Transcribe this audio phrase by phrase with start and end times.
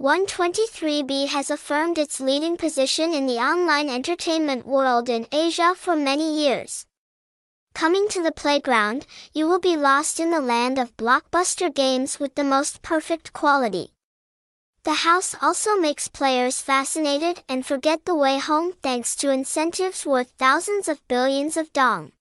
[0.00, 6.42] 123B has affirmed its leading position in the online entertainment world in Asia for many
[6.42, 6.86] years.
[7.74, 12.34] Coming to the playground, you will be lost in the land of blockbuster games with
[12.34, 13.92] the most perfect quality.
[14.84, 20.32] The house also makes players fascinated and forget the way home thanks to incentives worth
[20.38, 22.12] thousands of billions of dong.